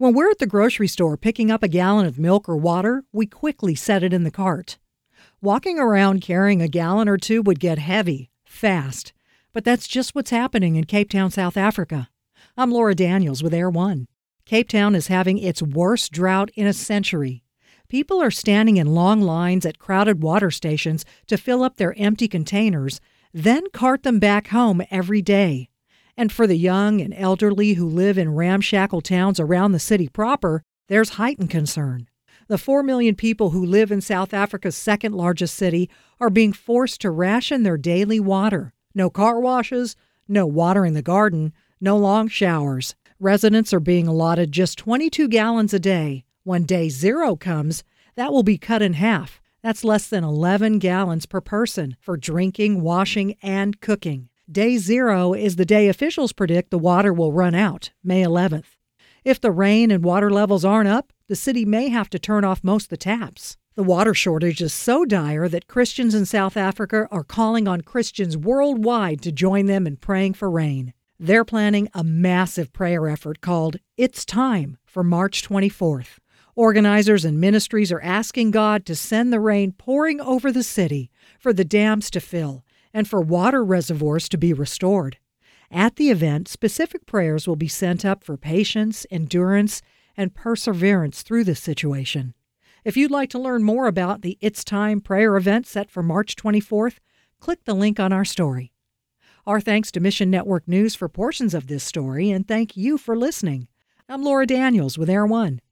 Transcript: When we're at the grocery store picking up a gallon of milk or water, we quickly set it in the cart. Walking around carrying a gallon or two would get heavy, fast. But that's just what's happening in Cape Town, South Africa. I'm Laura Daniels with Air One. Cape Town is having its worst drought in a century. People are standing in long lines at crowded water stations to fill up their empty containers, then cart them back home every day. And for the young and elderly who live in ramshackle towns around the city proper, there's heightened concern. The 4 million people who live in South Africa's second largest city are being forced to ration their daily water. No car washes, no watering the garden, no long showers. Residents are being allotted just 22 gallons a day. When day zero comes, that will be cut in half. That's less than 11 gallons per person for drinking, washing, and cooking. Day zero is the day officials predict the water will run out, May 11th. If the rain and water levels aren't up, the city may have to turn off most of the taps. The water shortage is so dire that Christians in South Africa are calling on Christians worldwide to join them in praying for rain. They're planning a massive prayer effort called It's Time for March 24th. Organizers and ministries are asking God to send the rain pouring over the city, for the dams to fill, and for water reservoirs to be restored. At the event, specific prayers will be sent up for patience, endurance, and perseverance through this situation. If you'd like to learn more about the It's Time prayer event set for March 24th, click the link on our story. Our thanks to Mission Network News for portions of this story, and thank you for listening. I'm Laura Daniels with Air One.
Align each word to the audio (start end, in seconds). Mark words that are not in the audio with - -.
When 0.00 0.14
we're 0.14 0.30
at 0.30 0.38
the 0.38 0.46
grocery 0.46 0.86
store 0.86 1.16
picking 1.16 1.50
up 1.50 1.64
a 1.64 1.66
gallon 1.66 2.06
of 2.06 2.20
milk 2.20 2.48
or 2.48 2.56
water, 2.56 3.02
we 3.12 3.26
quickly 3.26 3.74
set 3.74 4.04
it 4.04 4.12
in 4.12 4.22
the 4.22 4.30
cart. 4.30 4.78
Walking 5.42 5.80
around 5.80 6.20
carrying 6.20 6.62
a 6.62 6.68
gallon 6.68 7.08
or 7.08 7.16
two 7.16 7.42
would 7.42 7.58
get 7.58 7.80
heavy, 7.80 8.30
fast. 8.46 9.12
But 9.52 9.64
that's 9.64 9.88
just 9.88 10.14
what's 10.14 10.30
happening 10.30 10.76
in 10.76 10.84
Cape 10.84 11.10
Town, 11.10 11.32
South 11.32 11.56
Africa. 11.56 12.10
I'm 12.56 12.70
Laura 12.70 12.94
Daniels 12.94 13.42
with 13.42 13.52
Air 13.52 13.68
One. 13.68 14.06
Cape 14.44 14.68
Town 14.68 14.94
is 14.94 15.08
having 15.08 15.36
its 15.36 15.62
worst 15.62 16.12
drought 16.12 16.50
in 16.54 16.68
a 16.68 16.72
century. 16.72 17.42
People 17.88 18.22
are 18.22 18.30
standing 18.30 18.76
in 18.76 18.94
long 18.94 19.20
lines 19.20 19.66
at 19.66 19.80
crowded 19.80 20.22
water 20.22 20.52
stations 20.52 21.04
to 21.26 21.36
fill 21.36 21.64
up 21.64 21.76
their 21.76 21.98
empty 21.98 22.28
containers, 22.28 23.00
then 23.34 23.64
cart 23.72 24.04
them 24.04 24.20
back 24.20 24.46
home 24.46 24.80
every 24.92 25.22
day. 25.22 25.70
And 26.18 26.32
for 26.32 26.48
the 26.48 26.56
young 26.56 27.00
and 27.00 27.14
elderly 27.16 27.74
who 27.74 27.88
live 27.88 28.18
in 28.18 28.34
ramshackle 28.34 29.02
towns 29.02 29.38
around 29.38 29.70
the 29.70 29.78
city 29.78 30.08
proper, 30.08 30.64
there's 30.88 31.10
heightened 31.10 31.48
concern. 31.48 32.08
The 32.48 32.58
4 32.58 32.82
million 32.82 33.14
people 33.14 33.50
who 33.50 33.64
live 33.64 33.92
in 33.92 34.00
South 34.00 34.34
Africa's 34.34 34.76
second 34.76 35.14
largest 35.14 35.54
city 35.54 35.88
are 36.18 36.28
being 36.28 36.52
forced 36.52 37.00
to 37.02 37.12
ration 37.12 37.62
their 37.62 37.76
daily 37.76 38.18
water. 38.18 38.72
No 38.96 39.10
car 39.10 39.38
washes, 39.38 39.94
no 40.26 40.44
watering 40.44 40.94
the 40.94 41.02
garden, 41.02 41.52
no 41.80 41.96
long 41.96 42.26
showers. 42.26 42.96
Residents 43.20 43.72
are 43.72 43.78
being 43.78 44.08
allotted 44.08 44.50
just 44.50 44.76
22 44.76 45.28
gallons 45.28 45.72
a 45.72 45.78
day. 45.78 46.24
When 46.42 46.64
day 46.64 46.88
zero 46.88 47.36
comes, 47.36 47.84
that 48.16 48.32
will 48.32 48.42
be 48.42 48.58
cut 48.58 48.82
in 48.82 48.94
half. 48.94 49.40
That's 49.62 49.84
less 49.84 50.08
than 50.08 50.24
11 50.24 50.80
gallons 50.80 51.26
per 51.26 51.40
person 51.40 51.96
for 52.00 52.16
drinking, 52.16 52.80
washing, 52.80 53.36
and 53.40 53.80
cooking. 53.80 54.30
Day 54.50 54.78
zero 54.78 55.34
is 55.34 55.56
the 55.56 55.66
day 55.66 55.88
officials 55.90 56.32
predict 56.32 56.70
the 56.70 56.78
water 56.78 57.12
will 57.12 57.34
run 57.34 57.54
out, 57.54 57.90
May 58.02 58.22
11th. 58.22 58.78
If 59.22 59.38
the 59.38 59.50
rain 59.50 59.90
and 59.90 60.02
water 60.02 60.30
levels 60.30 60.64
aren't 60.64 60.88
up, 60.88 61.12
the 61.26 61.36
city 61.36 61.66
may 61.66 61.90
have 61.90 62.08
to 62.08 62.18
turn 62.18 62.44
off 62.46 62.64
most 62.64 62.84
of 62.84 62.88
the 62.88 62.96
taps. 62.96 63.58
The 63.74 63.82
water 63.82 64.14
shortage 64.14 64.62
is 64.62 64.72
so 64.72 65.04
dire 65.04 65.50
that 65.50 65.66
Christians 65.66 66.14
in 66.14 66.24
South 66.24 66.56
Africa 66.56 67.06
are 67.10 67.24
calling 67.24 67.68
on 67.68 67.82
Christians 67.82 68.38
worldwide 68.38 69.20
to 69.20 69.32
join 69.32 69.66
them 69.66 69.86
in 69.86 69.98
praying 69.98 70.32
for 70.32 70.50
rain. 70.50 70.94
They're 71.20 71.44
planning 71.44 71.90
a 71.92 72.02
massive 72.02 72.72
prayer 72.72 73.06
effort 73.06 73.42
called 73.42 73.76
It's 73.98 74.24
Time 74.24 74.78
for 74.86 75.04
March 75.04 75.46
24th. 75.46 76.20
Organizers 76.56 77.26
and 77.26 77.38
ministries 77.38 77.92
are 77.92 78.00
asking 78.00 78.52
God 78.52 78.86
to 78.86 78.96
send 78.96 79.30
the 79.30 79.40
rain 79.40 79.72
pouring 79.72 80.22
over 80.22 80.50
the 80.50 80.62
city, 80.62 81.10
for 81.38 81.52
the 81.52 81.66
dams 81.66 82.10
to 82.10 82.20
fill, 82.20 82.64
and 82.92 83.08
for 83.08 83.20
water 83.20 83.64
reservoirs 83.64 84.28
to 84.30 84.38
be 84.38 84.52
restored. 84.52 85.18
At 85.70 85.96
the 85.96 86.10
event, 86.10 86.48
specific 86.48 87.06
prayers 87.06 87.46
will 87.46 87.56
be 87.56 87.68
sent 87.68 88.04
up 88.04 88.24
for 88.24 88.36
patience, 88.36 89.06
endurance, 89.10 89.82
and 90.16 90.34
perseverance 90.34 91.22
through 91.22 91.44
this 91.44 91.60
situation. 91.60 92.34
If 92.84 92.96
you'd 92.96 93.10
like 93.10 93.30
to 93.30 93.38
learn 93.38 93.62
more 93.62 93.86
about 93.86 94.22
the 94.22 94.38
It's 94.40 94.64
Time 94.64 95.00
prayer 95.00 95.36
event 95.36 95.66
set 95.66 95.90
for 95.90 96.02
March 96.02 96.36
24th, 96.36 96.98
click 97.38 97.64
the 97.64 97.74
link 97.74 98.00
on 98.00 98.12
our 98.12 98.24
story. 98.24 98.72
Our 99.46 99.60
thanks 99.60 99.90
to 99.92 100.00
Mission 100.00 100.30
Network 100.30 100.66
News 100.66 100.94
for 100.94 101.08
portions 101.08 101.54
of 101.54 101.66
this 101.66 101.84
story, 101.84 102.30
and 102.30 102.46
thank 102.46 102.76
you 102.76 102.98
for 102.98 103.16
listening. 103.16 103.68
I'm 104.08 104.22
Laura 104.22 104.46
Daniels 104.46 104.96
with 104.96 105.10
Air 105.10 105.26
One. 105.26 105.60